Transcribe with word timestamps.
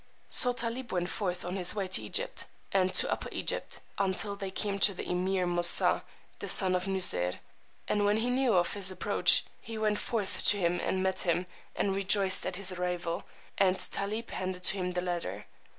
So 0.29 0.51
Tálib 0.51 0.91
went 0.91 1.09
forth 1.11 1.45
on 1.45 1.57
his 1.57 1.75
way 1.75 1.85
to 1.89 2.01
Egypt... 2.01 2.45
and 2.71 2.91
to 2.95 3.11
Upper 3.11 3.29
Egypt, 3.31 3.81
until 3.99 4.35
they 4.35 4.49
came 4.49 4.79
to 4.79 4.95
the 4.95 5.03
Emeer 5.03 5.45
Moosà, 5.45 6.01
the 6.39 6.49
son 6.49 6.73
of 6.73 6.87
Nuseyr; 6.87 7.39
and 7.87 8.03
when 8.03 8.17
he 8.17 8.31
knew 8.31 8.55
of 8.55 8.73
his 8.73 8.89
approach 8.89 9.45
he 9.59 9.77
went 9.77 9.99
forth 9.99 10.43
to 10.47 10.57
him 10.57 10.79
and 10.81 11.03
met 11.03 11.19
him, 11.19 11.45
and 11.75 11.95
rejoiced 11.95 12.47
at 12.47 12.55
his 12.55 12.71
arrival; 12.71 13.25
and 13.59 13.75
Tálib 13.75 14.31
handed 14.31 14.63
to 14.63 14.77
him 14.77 14.93
the 14.93 15.01
letter. 15.01 15.45